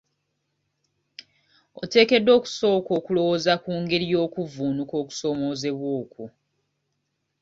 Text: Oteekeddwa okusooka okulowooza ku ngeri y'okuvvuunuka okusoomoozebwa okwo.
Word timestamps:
Oteekeddwa 1.81 2.31
okusooka 2.39 2.89
okulowooza 2.99 3.53
ku 3.63 3.71
ngeri 3.81 4.05
y'okuvvuunuka 4.13 4.93
okusoomoozebwa 5.01 5.87
okwo. 6.01 6.25